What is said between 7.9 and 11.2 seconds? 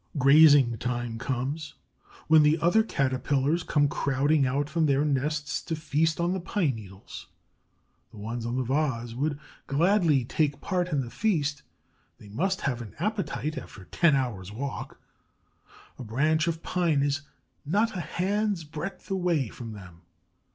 The ones on the vase would gladly take part in the